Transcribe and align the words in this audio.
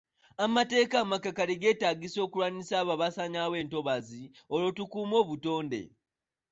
Amateeka 0.45 0.95
amakakali 1.03 1.53
getaagisa 1.63 2.19
okulwanyisa 2.25 2.73
abo 2.81 2.91
abasanyaawo 2.95 3.55
entobazi, 3.61 4.21
olwo 4.53 4.69
tukuume 4.77 5.15
obutonde. 5.23 5.81